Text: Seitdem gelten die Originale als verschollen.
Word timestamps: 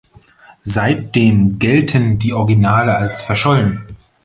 Seitdem 0.63 1.59
gelten 1.59 2.17
die 2.17 2.33
Originale 2.33 2.95
als 2.97 3.21
verschollen. 3.21 3.95